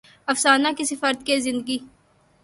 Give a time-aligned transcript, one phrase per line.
[0.27, 1.77] افسانہ کسی فرد کے زندگی